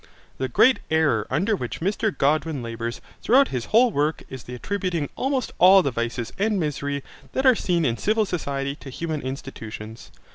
The 0.39 0.47
great 0.49 0.79
error 0.89 1.27
under 1.29 1.55
which 1.55 1.79
Mr 1.79 2.09
Godwin 2.17 2.63
labours 2.63 3.01
throughout 3.21 3.49
his 3.49 3.65
whole 3.65 3.91
work 3.91 4.23
is 4.29 4.45
the 4.45 4.55
attributing 4.55 5.11
almost 5.15 5.53
all 5.59 5.83
the 5.83 5.91
vices 5.91 6.33
and 6.39 6.59
misery 6.59 7.03
that 7.33 7.45
are 7.45 7.53
seen 7.53 7.85
in 7.85 7.97
civil 7.97 8.25
society 8.25 8.73
to 8.77 8.89
human 8.89 9.21
institutions. 9.21 10.09